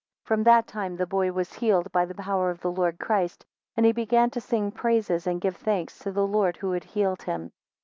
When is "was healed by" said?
1.31-2.05